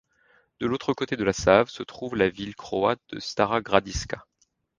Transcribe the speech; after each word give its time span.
De 0.59 0.65
l'autre 0.65 0.95
côté 0.95 1.15
de 1.15 1.23
la 1.23 1.31
Save 1.31 1.69
se 1.69 1.83
trouve 1.83 2.15
la 2.15 2.27
ville 2.27 2.55
croate 2.55 2.99
de 3.09 3.19
Stara 3.19 3.61
Gradiška. 3.61 4.25